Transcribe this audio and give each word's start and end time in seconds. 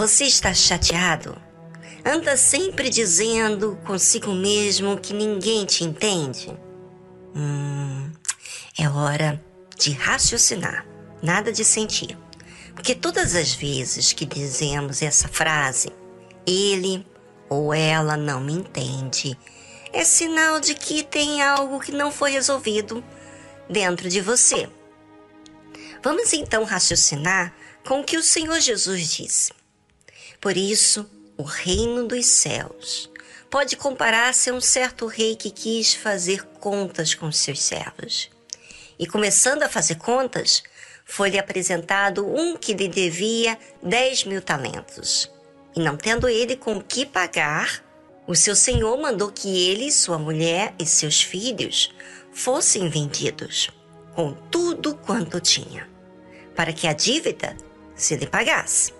Você 0.00 0.24
está 0.24 0.54
chateado? 0.54 1.36
Anda 2.02 2.34
sempre 2.34 2.88
dizendo 2.88 3.78
consigo 3.84 4.32
mesmo 4.32 4.98
que 4.98 5.12
ninguém 5.12 5.66
te 5.66 5.84
entende? 5.84 6.48
Hum, 7.36 8.10
é 8.78 8.88
hora 8.88 9.38
de 9.76 9.90
raciocinar, 9.90 10.86
nada 11.22 11.52
de 11.52 11.66
sentir. 11.66 12.16
Porque 12.74 12.94
todas 12.94 13.34
as 13.34 13.52
vezes 13.52 14.14
que 14.14 14.24
dizemos 14.24 15.02
essa 15.02 15.28
frase, 15.28 15.90
ele 16.46 17.06
ou 17.50 17.74
ela 17.74 18.16
não 18.16 18.40
me 18.40 18.54
entende, 18.54 19.36
é 19.92 20.02
sinal 20.02 20.60
de 20.60 20.74
que 20.74 21.02
tem 21.02 21.42
algo 21.42 21.78
que 21.78 21.92
não 21.92 22.10
foi 22.10 22.30
resolvido 22.30 23.04
dentro 23.68 24.08
de 24.08 24.22
você. 24.22 24.66
Vamos 26.02 26.32
então 26.32 26.64
raciocinar 26.64 27.52
com 27.86 28.00
o 28.00 28.04
que 28.04 28.16
o 28.16 28.22
Senhor 28.22 28.58
Jesus 28.60 29.12
disse. 29.12 29.59
Por 30.40 30.56
isso, 30.56 31.08
o 31.36 31.42
reino 31.42 32.08
dos 32.08 32.24
céus 32.24 33.10
pode 33.50 33.76
comparar-se 33.76 34.48
a 34.48 34.54
um 34.54 34.60
certo 34.60 35.06
rei 35.06 35.36
que 35.36 35.50
quis 35.50 35.92
fazer 35.92 36.44
contas 36.60 37.14
com 37.14 37.30
seus 37.30 37.60
servos. 37.60 38.30
E 38.98 39.06
começando 39.06 39.62
a 39.64 39.68
fazer 39.68 39.96
contas, 39.96 40.62
foi-lhe 41.04 41.38
apresentado 41.38 42.26
um 42.26 42.56
que 42.56 42.72
lhe 42.72 42.88
devia 42.88 43.58
dez 43.82 44.24
mil 44.24 44.40
talentos. 44.40 45.30
E 45.76 45.80
não 45.80 45.96
tendo 45.96 46.28
ele 46.28 46.56
com 46.56 46.80
que 46.80 47.04
pagar, 47.04 47.84
o 48.26 48.34
seu 48.34 48.56
senhor 48.56 48.96
mandou 48.98 49.30
que 49.30 49.68
ele, 49.68 49.92
sua 49.92 50.18
mulher 50.18 50.74
e 50.78 50.86
seus 50.86 51.20
filhos 51.20 51.92
fossem 52.32 52.88
vendidos, 52.88 53.70
com 54.14 54.32
tudo 54.50 54.94
quanto 54.94 55.40
tinha, 55.40 55.88
para 56.54 56.72
que 56.72 56.86
a 56.86 56.92
dívida 56.92 57.56
se 57.94 58.16
lhe 58.16 58.26
pagasse. 58.26 58.99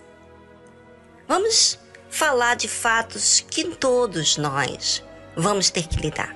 Vamos 1.31 1.79
falar 2.11 2.57
de 2.57 2.67
fatos 2.67 3.39
que 3.49 3.63
todos 3.77 4.37
nós 4.37 5.01
vamos 5.37 5.71
ter 5.71 5.87
que 5.87 6.01
lidar. 6.01 6.35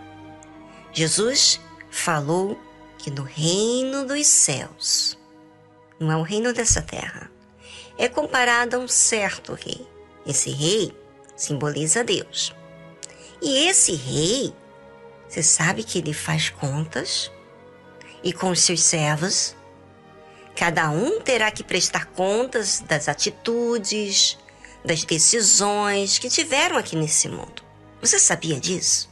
Jesus 0.92 1.61
falou 1.91 2.56
que 2.97 3.11
no 3.11 3.25
reino 3.25 4.06
dos 4.06 4.25
céus, 4.25 5.19
não 5.98 6.12
é 6.12 6.17
o 6.17 6.23
reino 6.23 6.53
dessa 6.53 6.81
terra, 6.81 7.28
é 7.98 8.09
comparado 8.09 8.77
a 8.77 8.78
um 8.78 8.86
certo 8.86 9.55
rei. 9.55 9.84
Esse 10.25 10.51
rei 10.51 10.97
simboliza 11.34 12.05
Deus. 12.05 12.55
E 13.42 13.67
esse 13.67 13.97
rei, 13.97 14.55
você 15.29 15.42
sabe 15.42 15.83
que 15.83 15.98
ele 15.98 16.14
faz 16.14 16.51
contas 16.51 17.33
e 18.23 18.33
com 18.33 18.48
os 18.48 18.61
seus 18.61 18.81
servos, 18.81 19.56
cada 20.55 20.89
um 20.91 21.20
terá 21.20 21.51
que 21.51 21.64
prestar 21.64 22.06
contas 22.12 22.79
das 22.79 23.08
atitudes, 23.08 24.39
das 24.84 25.04
decisões 25.04 26.18
que 26.18 26.28
tiveram 26.28 26.77
aqui 26.77 26.94
nesse 26.94 27.28
mundo. 27.28 27.62
Você 28.00 28.18
sabia 28.18 28.60
disso? 28.60 29.08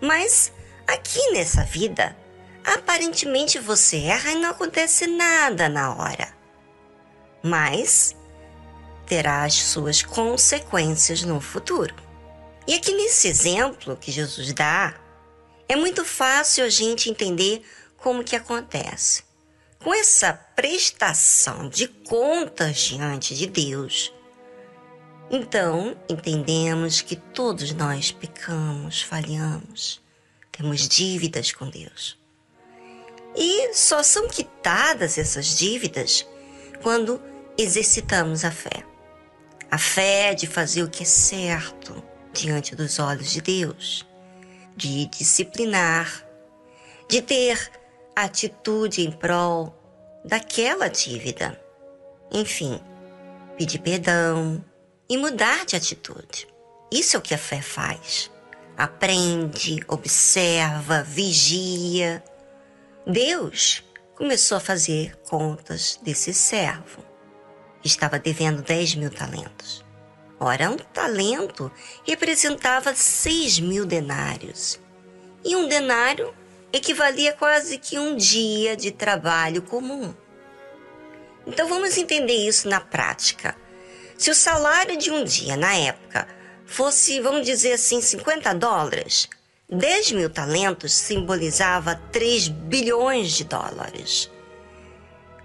Mas 0.00 0.52
aqui 0.86 1.30
nessa 1.30 1.62
vida, 1.62 2.16
aparentemente 2.64 3.58
você 3.58 3.98
erra 3.98 4.32
e 4.32 4.36
não 4.36 4.50
acontece 4.50 5.06
nada 5.06 5.68
na 5.68 5.94
hora. 5.94 6.34
Mas 7.42 8.16
terá 9.06 9.44
as 9.44 9.54
suas 9.54 10.02
consequências 10.02 11.22
no 11.22 11.40
futuro. 11.40 11.94
E 12.66 12.74
aqui 12.74 12.92
nesse 12.92 13.28
exemplo 13.28 13.96
que 13.96 14.10
Jesus 14.10 14.52
dá, 14.52 14.94
é 15.68 15.76
muito 15.76 16.04
fácil 16.04 16.64
a 16.64 16.68
gente 16.68 17.08
entender 17.08 17.64
como 17.96 18.24
que 18.24 18.34
acontece. 18.34 19.22
Com 19.78 19.94
essa 19.94 20.32
prestação 20.32 21.68
de 21.68 21.86
contas 21.86 22.78
diante 22.78 23.36
de 23.36 23.46
Deus, 23.46 24.12
então, 25.30 25.96
entendemos 26.08 27.00
que 27.00 27.16
todos 27.16 27.72
nós 27.72 28.12
pecamos, 28.12 29.02
falhamos, 29.02 30.00
temos 30.52 30.88
dívidas 30.88 31.50
com 31.50 31.68
Deus. 31.68 32.18
E 33.34 33.74
só 33.74 34.02
são 34.02 34.28
quitadas 34.28 35.18
essas 35.18 35.58
dívidas 35.58 36.26
quando 36.82 37.20
exercitamos 37.58 38.44
a 38.44 38.50
fé. 38.50 38.84
A 39.70 39.78
fé 39.78 40.32
de 40.32 40.46
fazer 40.46 40.82
o 40.84 40.88
que 40.88 41.02
é 41.02 41.06
certo 41.06 42.02
diante 42.32 42.76
dos 42.76 42.98
olhos 42.98 43.30
de 43.30 43.40
Deus, 43.40 44.06
de 44.76 45.06
disciplinar, 45.06 46.24
de 47.08 47.20
ter 47.20 47.70
atitude 48.14 49.02
em 49.02 49.10
prol 49.10 49.74
daquela 50.24 50.88
dívida. 50.88 51.60
Enfim, 52.30 52.80
pedir 53.58 53.80
perdão, 53.80 54.64
e 55.08 55.16
mudar 55.16 55.64
de 55.64 55.76
atitude. 55.76 56.48
Isso 56.90 57.16
é 57.16 57.18
o 57.18 57.22
que 57.22 57.34
a 57.34 57.38
fé 57.38 57.60
faz. 57.60 58.30
Aprende, 58.76 59.80
observa, 59.88 61.02
vigia. 61.02 62.22
Deus 63.06 63.82
começou 64.14 64.56
a 64.56 64.60
fazer 64.60 65.16
contas 65.28 65.98
desse 66.02 66.34
servo. 66.34 67.04
Estava 67.84 68.18
devendo 68.18 68.62
10 68.62 68.96
mil 68.96 69.10
talentos. 69.10 69.84
Ora, 70.38 70.70
um 70.70 70.76
talento 70.76 71.72
representava 72.06 72.94
6 72.94 73.60
mil 73.60 73.86
denários. 73.86 74.78
E 75.44 75.56
um 75.56 75.68
denário 75.68 76.34
equivalia 76.72 77.32
quase 77.32 77.78
que 77.78 77.98
um 77.98 78.16
dia 78.16 78.76
de 78.76 78.90
trabalho 78.90 79.62
comum. 79.62 80.14
Então 81.46 81.68
vamos 81.68 81.96
entender 81.96 82.34
isso 82.34 82.68
na 82.68 82.80
prática. 82.80 83.56
Se 84.18 84.30
o 84.30 84.34
salário 84.34 84.96
de 84.96 85.10
um 85.10 85.24
dia, 85.24 85.56
na 85.56 85.74
época, 85.74 86.26
fosse, 86.64 87.20
vamos 87.20 87.44
dizer 87.46 87.74
assim, 87.74 88.00
50 88.00 88.54
dólares, 88.54 89.28
10 89.68 90.12
mil 90.12 90.30
talentos 90.30 90.92
simbolizava 90.92 91.96
3 92.12 92.48
bilhões 92.48 93.32
de 93.32 93.44
dólares. 93.44 94.30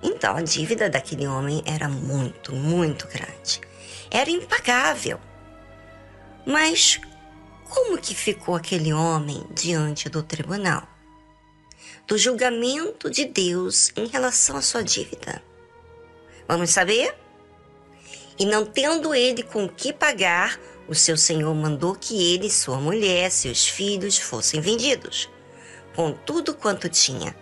Então 0.02 0.36
a 0.36 0.42
dívida 0.42 0.90
daquele 0.90 1.28
homem 1.28 1.62
era 1.66 1.88
muito, 1.90 2.54
muito 2.54 3.08
grande. 3.08 3.62
Era 4.10 4.30
impagável. 4.30 5.20
Mas 6.46 7.00
como 7.70 7.98
que 7.98 8.16
ficou 8.16 8.56
aquele 8.56 8.94
homem 8.94 9.46
diante 9.52 10.10
do 10.10 10.24
tribunal? 10.24 10.88
Do 12.08 12.18
julgamento 12.18 13.10
de 13.10 13.26
Deus 13.26 13.92
em 13.96 14.08
relação 14.08 14.58
à 14.58 14.62
sua 14.62 14.84
dívida. 14.84 15.42
Vamos 16.48 16.72
saber? 16.72 17.16
E 18.40 18.46
não 18.46 18.66
tendo 18.66 19.14
ele 19.14 19.44
com 19.44 19.68
que 19.68 19.94
pagar, 19.94 20.60
o 20.88 20.96
seu 20.96 21.16
senhor 21.16 21.54
mandou 21.56 21.96
que 21.96 22.34
ele, 22.34 22.50
sua 22.50 22.78
mulher, 22.78 23.30
seus 23.32 23.68
filhos 23.68 24.18
fossem 24.18 24.60
vendidos, 24.60 25.30
com 25.96 26.12
tudo 26.12 26.54
quanto 26.54 26.90
tinha, 26.90 27.36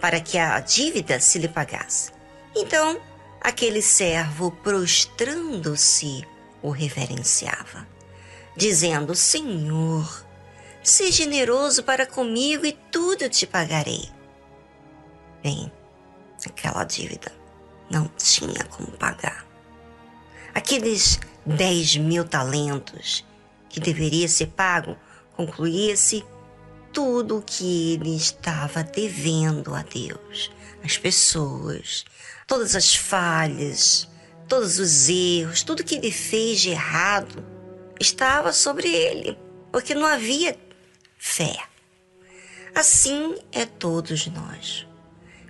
para 0.00 0.20
que 0.20 0.38
a 0.38 0.58
dívida 0.60 1.20
se 1.20 1.38
lhe 1.38 1.48
pagasse. 1.48 2.12
Então, 2.54 3.00
aquele 3.40 3.82
servo, 3.82 4.50
prostrando-se, 4.62 6.24
o 6.62 6.70
reverenciava, 6.70 7.86
dizendo: 8.56 9.14
Senhor, 9.14 10.24
seja 10.82 11.24
generoso 11.24 11.82
para 11.82 12.06
comigo 12.06 12.64
e 12.64 12.72
tudo 12.72 13.28
te 13.28 13.46
pagarei. 13.46 14.08
Bem, 15.42 15.70
aquela 16.46 16.84
dívida 16.84 17.32
não 17.90 18.08
tinha 18.16 18.64
como 18.64 18.90
pagar. 18.92 19.46
Aqueles 20.56 21.20
10 21.44 21.98
mil 21.98 22.24
talentos 22.24 23.22
que 23.68 23.78
deveria 23.78 24.26
ser 24.26 24.46
pago, 24.46 24.96
concluía-se 25.36 26.24
tudo 26.94 27.36
o 27.36 27.42
que 27.42 27.92
ele 27.92 28.16
estava 28.16 28.82
devendo 28.82 29.74
a 29.74 29.82
Deus, 29.82 30.50
as 30.82 30.96
pessoas, 30.96 32.06
todas 32.46 32.74
as 32.74 32.96
falhas, 32.96 34.08
todos 34.48 34.78
os 34.78 35.10
erros, 35.10 35.62
tudo 35.62 35.84
que 35.84 35.96
ele 35.96 36.10
fez 36.10 36.62
de 36.62 36.70
errado 36.70 37.44
estava 38.00 38.50
sobre 38.50 38.88
ele, 38.88 39.38
porque 39.70 39.94
não 39.94 40.06
havia 40.06 40.58
fé. 41.18 41.54
Assim 42.74 43.34
é 43.52 43.66
todos 43.66 44.26
nós. 44.28 44.86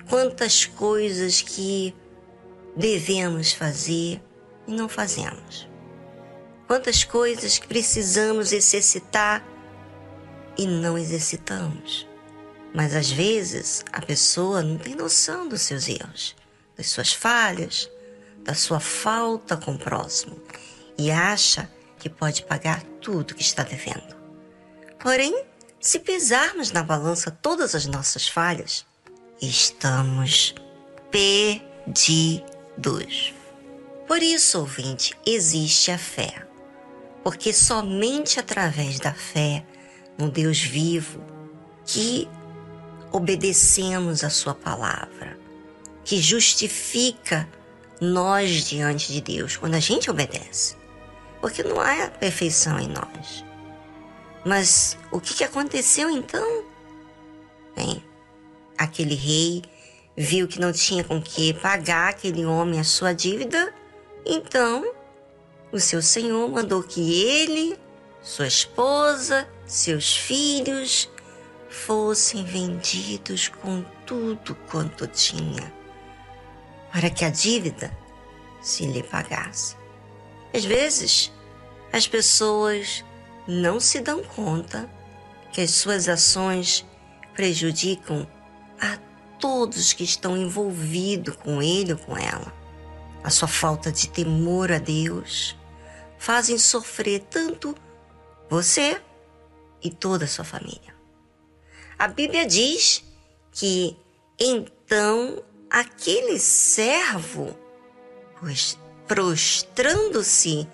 Quantas 0.09 0.65
coisas 0.65 1.43
que 1.43 1.95
devemos 2.77 3.53
fazer 3.53 4.21
e 4.67 4.73
não 4.73 4.89
fazemos. 4.89 5.69
Quantas 6.67 7.05
coisas 7.05 7.59
que 7.59 7.67
precisamos 7.69 8.53
exercitar 8.53 9.45
e 10.59 10.67
não 10.67 10.97
exercitamos. 10.99 12.09
Mas 12.75 12.95
às 12.95 13.11
vezes 13.11 13.85
a 13.93 14.01
pessoa 14.01 14.63
não 14.63 14.77
tem 14.79 14.95
noção 14.95 15.49
dos 15.49 15.63
seus 15.63 15.89
erros, 15.89 16.37
das 16.77 16.89
suas 16.89 17.13
falhas, 17.13 17.91
da 18.43 18.55
sua 18.55 18.81
falta 18.81 19.57
com 19.57 19.73
o 19.75 19.79
próximo 19.79 20.41
e 20.99 21.11
acha 21.11 21.71
que 21.99 22.09
pode 22.09 22.43
pagar 22.45 22.83
tudo 23.01 23.35
que 23.35 23.43
está 23.43 23.63
devendo. 23.63 24.17
Porém, 25.01 25.45
se 25.81 25.99
pesarmos 26.01 26.73
na 26.73 26.83
balança 26.83 27.31
todas 27.31 27.75
as 27.75 27.87
nossas 27.87 28.29
falhas, 28.29 28.85
estamos 29.41 30.55
perdidos. 31.11 32.45
Por 34.07 34.23
isso, 34.23 34.61
ouvinte, 34.61 35.15
existe 35.27 35.91
a 35.91 35.99
fé. 35.99 36.47
Porque 37.25 37.53
somente 37.53 38.39
através 38.39 39.01
da 39.01 39.13
fé 39.13 39.65
no 40.17 40.31
Deus 40.31 40.61
vivo 40.61 41.21
que 41.85 42.29
obedecemos 43.11 44.23
a 44.23 44.31
Sua 44.31 44.55
palavra, 44.55 45.39
que 46.05 46.21
justifica 46.21 47.49
nós 48.01 48.65
diante 48.65 49.13
de 49.13 49.21
Deus 49.21 49.57
quando 49.57 49.75
a 49.75 49.81
gente 49.81 50.11
obedece. 50.11 50.77
Porque 51.41 51.63
não 51.63 51.81
há 51.81 52.09
perfeição 52.09 52.79
em 52.79 52.89
nós. 52.89 53.45
Mas 54.45 54.97
o 55.11 55.21
que 55.21 55.43
aconteceu 55.43 56.09
então? 56.09 56.65
Bem, 57.75 58.03
aquele 58.79 59.15
rei 59.15 59.63
viu 60.17 60.47
que 60.47 60.61
não 60.61 60.73
tinha 60.73 61.03
com 61.03 61.21
que 61.21 61.53
pagar 61.55 62.11
aquele 62.11 62.47
homem 62.47 62.79
a 62.79 62.85
sua 62.85 63.13
dívida, 63.13 63.75
então 64.27 64.93
o 65.73 65.79
seu 65.79 66.03
senhor 66.03 66.49
mandou 66.51 66.83
que 66.83 67.23
ele, 67.25 67.79
sua 68.23 68.47
esposa, 68.47 69.49
seus 69.67 70.17
filhos 70.17 71.11
fossem 71.69 72.45
vendidos 72.45 73.49
com 73.49 73.85
tudo 74.05 74.55
quanto 74.71 75.07
tinha, 75.07 75.73
para 76.93 77.11
que 77.11 77.25
a 77.25 77.31
dívida 77.31 77.97
se 78.61 78.87
lhe 78.87 79.03
pagasse. 79.03 79.77
Às 80.55 80.65
vezes, 80.65 81.33
as 81.93 82.07
pessoas 82.07 83.05
não 83.47 83.79
se 83.79 84.01
dão 84.01 84.23
conta 84.23 84.91
que 85.53 85.61
as 85.61 85.71
suas 85.71 86.09
ações 86.09 86.85
prejudicam 87.35 88.27
a 88.81 88.99
todos 89.39 89.93
que 89.93 90.05
estão 90.05 90.37
envolvidos 90.37 91.37
com 91.37 91.63
ele 91.63 91.93
ou 91.93 91.99
com 91.99 92.17
ela. 92.17 92.53
A 93.27 93.31
sua 93.31 93.49
falta 93.49 93.91
de 93.91 94.09
temor 94.09 94.71
a 94.71 94.79
Deus 94.79 95.57
fazem 96.17 96.57
sofrer 96.59 97.25
tanto 97.29 97.75
você 98.49 99.03
e 99.83 99.91
toda 99.91 100.27
a 100.27 100.29
sua 100.29 100.45
família. 100.45 100.95
A 101.99 102.07
Bíblia 102.07 102.47
diz 102.47 103.03
que 103.51 103.97
então 104.39 105.43
aquele 105.69 106.39
servo, 106.39 107.59
prostrando-se, 109.09 110.69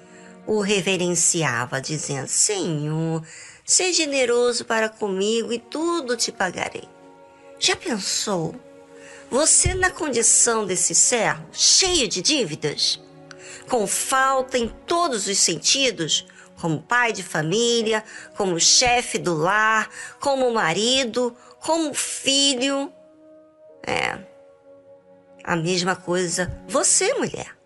o 0.46 0.60
reverenciava, 0.60 1.80
dizendo: 1.80 2.28
Senhor, 2.28 3.26
seja 3.64 4.04
generoso 4.04 4.66
para 4.66 4.90
comigo 4.90 5.54
e 5.54 5.58
tudo 5.58 6.18
te 6.18 6.30
pagarei. 6.30 6.86
Já 7.58 7.76
pensou? 7.76 8.54
Você 9.32 9.72
na 9.72 9.90
condição 9.90 10.66
desse 10.66 10.94
servo, 10.94 11.46
cheio 11.54 12.06
de 12.06 12.20
dívidas, 12.20 13.00
com 13.66 13.86
falta 13.86 14.58
em 14.58 14.68
todos 14.68 15.26
os 15.26 15.38
sentidos, 15.38 16.26
como 16.60 16.82
pai 16.82 17.14
de 17.14 17.22
família, 17.22 18.04
como 18.36 18.60
chefe 18.60 19.16
do 19.16 19.34
lar, 19.34 19.88
como 20.20 20.52
marido, 20.52 21.34
como 21.60 21.94
filho. 21.94 22.92
É. 23.82 24.18
A 25.42 25.56
mesma 25.56 25.96
coisa 25.96 26.52
você, 26.68 27.14
mulher. 27.14 27.56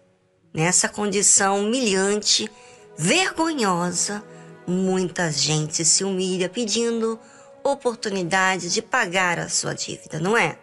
Nessa 0.54 0.88
condição 0.88 1.64
humilhante, 1.64 2.48
vergonhosa, 2.96 4.22
muita 4.68 5.32
gente 5.32 5.84
se 5.84 6.04
humilha 6.04 6.48
pedindo 6.48 7.18
oportunidade 7.64 8.72
de 8.72 8.80
pagar 8.80 9.40
a 9.40 9.48
sua 9.48 9.74
dívida, 9.74 10.20
não 10.20 10.36
é? 10.36 10.60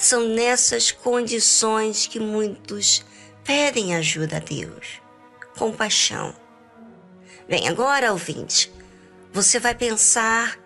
São 0.00 0.26
nessas 0.26 0.90
condições 0.90 2.06
que 2.06 2.18
muitos 2.18 3.04
pedem 3.44 3.94
ajuda 3.94 4.38
a 4.38 4.40
Deus, 4.40 4.98
compaixão. 5.58 6.34
Bem, 7.46 7.68
agora, 7.68 8.10
ouvinte, 8.10 8.72
você 9.30 9.60
vai 9.60 9.74
pensar 9.74 10.58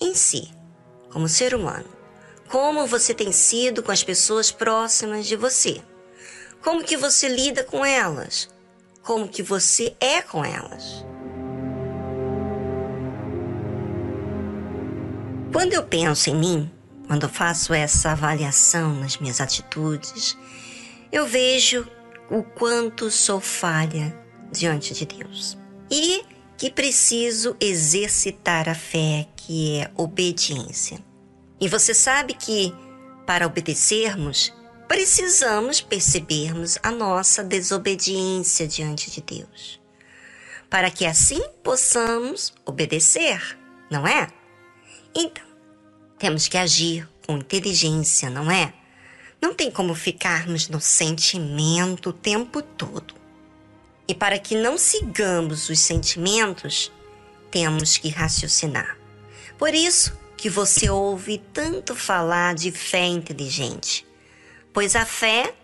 em 0.00 0.16
si, 0.16 0.52
como 1.12 1.28
ser 1.28 1.54
humano. 1.54 1.86
Como 2.48 2.88
você 2.88 3.14
tem 3.14 3.30
sido 3.30 3.84
com 3.84 3.92
as 3.92 4.02
pessoas 4.02 4.50
próximas 4.50 5.26
de 5.26 5.36
você? 5.36 5.80
Como 6.60 6.82
que 6.82 6.96
você 6.96 7.28
lida 7.28 7.62
com 7.62 7.84
elas? 7.84 8.48
Como 9.00 9.28
que 9.28 9.44
você 9.44 9.94
é 10.00 10.20
com 10.20 10.44
elas? 10.44 11.06
Quando 15.52 15.72
eu 15.72 15.84
penso 15.84 16.30
em 16.30 16.34
mim, 16.34 16.75
quando 17.06 17.28
faço 17.28 17.72
essa 17.72 18.12
avaliação 18.12 18.94
nas 18.94 19.16
minhas 19.18 19.40
atitudes, 19.40 20.36
eu 21.12 21.26
vejo 21.26 21.86
o 22.30 22.42
quanto 22.42 23.10
sou 23.10 23.40
falha 23.40 24.16
diante 24.50 24.92
de 24.92 25.06
Deus 25.06 25.56
e 25.90 26.24
que 26.56 26.70
preciso 26.70 27.56
exercitar 27.60 28.68
a 28.68 28.74
fé, 28.74 29.28
que 29.36 29.78
é 29.78 29.90
obediência. 29.94 30.98
E 31.60 31.68
você 31.68 31.94
sabe 31.94 32.34
que 32.34 32.74
para 33.26 33.46
obedecermos, 33.46 34.52
precisamos 34.86 35.80
percebermos 35.80 36.78
a 36.82 36.90
nossa 36.90 37.42
desobediência 37.42 38.66
diante 38.68 39.10
de 39.10 39.20
Deus, 39.20 39.80
para 40.70 40.90
que 40.90 41.04
assim 41.04 41.42
possamos 41.62 42.54
obedecer, 42.64 43.58
não 43.90 44.06
é? 44.06 44.28
Então, 45.14 45.44
temos 46.18 46.48
que 46.48 46.56
agir 46.56 47.08
com 47.26 47.36
inteligência, 47.36 48.30
não 48.30 48.50
é? 48.50 48.72
Não 49.40 49.52
tem 49.54 49.70
como 49.70 49.94
ficarmos 49.94 50.68
no 50.68 50.80
sentimento 50.80 52.10
o 52.10 52.12
tempo 52.12 52.62
todo. 52.62 53.14
E 54.08 54.14
para 54.14 54.38
que 54.38 54.54
não 54.54 54.78
sigamos 54.78 55.68
os 55.68 55.78
sentimentos, 55.80 56.90
temos 57.50 57.98
que 57.98 58.08
raciocinar. 58.08 58.96
Por 59.58 59.74
isso 59.74 60.16
que 60.36 60.48
você 60.48 60.88
ouve 60.88 61.38
tanto 61.52 61.94
falar 61.94 62.54
de 62.54 62.70
fé 62.70 63.06
inteligente, 63.06 64.06
pois 64.72 64.94
a 64.94 65.04
fé 65.04 65.54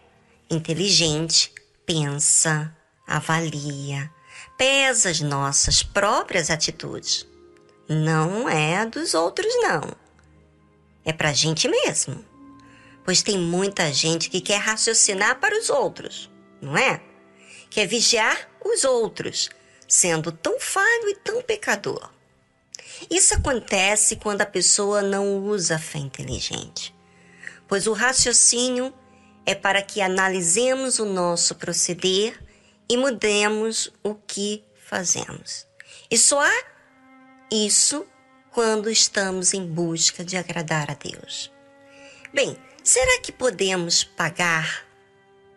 inteligente 0.51 1.53
pensa, 1.87 2.75
avalia, 3.07 4.11
pesa 4.59 5.11
as 5.11 5.21
nossas 5.21 5.83
próprias 5.83 6.51
atitudes. 6.51 7.27
Não 7.89 8.49
é 8.49 8.85
dos 8.87 9.15
outros, 9.15 9.53
não 9.63 10.02
é 11.05 11.13
para 11.13 11.31
a 11.31 11.33
gente 11.33 11.69
mesmo. 11.69 12.25
Pois 13.05 13.23
tem 13.23 13.39
muita 13.39 13.93
gente 13.93 14.31
que 14.31 14.41
quer 14.41 14.59
raciocinar 14.59 15.41
para 15.41 15.59
os 15.59 15.69
outros, 15.69 16.31
não 16.61 16.77
é? 16.77 17.03
Quer 17.69 17.87
vigiar 17.87 18.49
os 18.65 18.85
outros, 18.85 19.51
sendo 19.89 20.31
tão 20.31 20.61
falho 20.61 21.09
e 21.09 21.17
tão 21.17 21.43
pecador. 21.43 22.11
Isso 23.11 23.35
acontece 23.35 24.17
quando 24.17 24.43
a 24.43 24.47
pessoa 24.47 25.03
não 25.03 25.39
usa 25.39 25.77
a 25.77 25.79
fé 25.79 25.99
inteligente, 25.99 26.95
pois 27.67 27.87
o 27.87 27.93
raciocínio 27.93 28.95
é 29.45 29.55
para 29.55 29.83
que 29.83 30.01
analisemos 30.01 30.99
o 30.99 31.05
nosso 31.05 31.57
proceder 31.57 32.41
e 32.89 32.97
mudemos 32.97 33.93
o 34.03 34.15
que 34.15 34.65
fazemos. 34.85 35.67
E 36.11 36.17
só 36.17 36.41
há 36.41 36.65
isso 37.51 38.07
quando 38.53 38.91
estamos 38.91 39.55
em 39.55 39.67
busca 39.67 40.23
de 40.23 40.37
agradar 40.37 40.91
a 40.91 40.95
Deus. 40.95 41.51
Bem, 42.35 42.57
será 42.85 43.19
que 43.21 43.33
podemos 43.33 44.05
pagar 44.05 44.85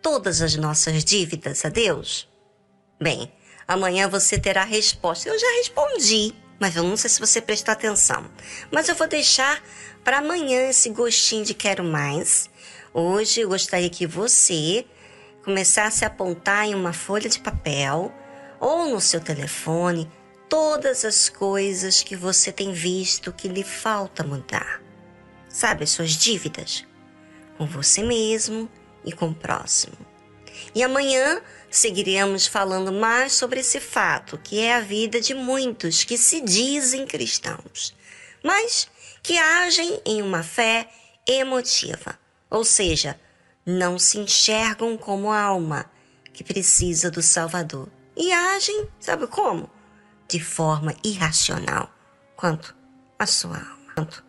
todas 0.00 0.40
as 0.40 0.56
nossas 0.56 1.04
dívidas 1.04 1.64
a 1.64 1.68
Deus? 1.68 2.26
Bem, 2.98 3.30
amanhã 3.68 4.08
você 4.08 4.38
terá 4.38 4.62
a 4.62 4.64
resposta. 4.64 5.28
Eu 5.28 5.38
já 5.38 5.46
respondi, 5.58 6.34
mas 6.58 6.74
eu 6.74 6.82
não 6.82 6.96
sei 6.96 7.10
se 7.10 7.20
você 7.20 7.40
prestou 7.40 7.72
atenção. 7.72 8.30
Mas 8.72 8.88
eu 8.88 8.94
vou 8.94 9.06
deixar 9.06 9.62
para 10.02 10.18
amanhã 10.18 10.70
esse 10.70 10.88
gostinho 10.88 11.44
de 11.44 11.52
quero 11.52 11.84
mais. 11.84 12.48
Hoje 12.94 13.42
eu 13.42 13.48
gostaria 13.50 13.90
que 13.90 14.06
você 14.06 14.86
começasse 15.44 16.02
a 16.02 16.08
apontar 16.08 16.66
em 16.66 16.74
uma 16.74 16.94
folha 16.94 17.28
de 17.28 17.40
papel 17.40 18.10
ou 18.58 18.88
no 18.88 19.02
seu 19.02 19.20
telefone 19.20 20.10
todas 20.48 21.04
as 21.04 21.28
coisas 21.28 22.02
que 22.02 22.16
você 22.16 22.52
tem 22.52 22.72
visto 22.72 23.32
que 23.32 23.48
lhe 23.48 23.64
falta 23.64 24.22
mudar. 24.22 24.82
Sabe 25.48 25.84
as 25.84 25.90
suas 25.90 26.12
dívidas? 26.12 26.84
Com 27.56 27.66
você 27.66 28.02
mesmo 28.02 28.68
e 29.04 29.12
com 29.12 29.28
o 29.28 29.34
próximo. 29.34 29.96
E 30.74 30.82
amanhã 30.82 31.40
seguiremos 31.70 32.46
falando 32.46 32.92
mais 32.92 33.32
sobre 33.32 33.60
esse 33.60 33.80
fato, 33.80 34.38
que 34.38 34.60
é 34.60 34.74
a 34.74 34.80
vida 34.80 35.20
de 35.20 35.34
muitos 35.34 36.04
que 36.04 36.16
se 36.16 36.40
dizem 36.40 37.06
cristãos, 37.06 37.94
mas 38.42 38.88
que 39.22 39.38
agem 39.38 40.00
em 40.04 40.22
uma 40.22 40.42
fé 40.42 40.88
emotiva, 41.26 42.18
ou 42.48 42.64
seja, 42.64 43.18
não 43.64 43.98
se 43.98 44.18
enxergam 44.18 44.96
como 44.96 45.32
alma 45.32 45.90
que 46.32 46.44
precisa 46.44 47.10
do 47.10 47.20
Salvador. 47.20 47.88
E 48.16 48.32
agem, 48.32 48.88
sabe 49.00 49.26
como? 49.26 49.68
De 50.28 50.40
forma 50.40 50.94
irracional 51.04 51.90
quanto 52.34 52.74
a 53.18 53.26
sua 53.26 53.56
alma. 53.56 53.94
Quanto 53.94 54.25